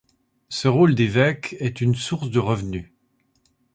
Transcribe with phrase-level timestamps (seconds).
[0.49, 2.89] Ce rôle d'évêque est une source de revenus.